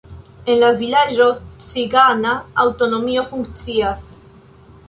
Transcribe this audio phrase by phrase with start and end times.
[0.51, 1.27] En la vilaĝo
[1.67, 2.33] cigana
[2.65, 4.09] aŭtonomio funkcias.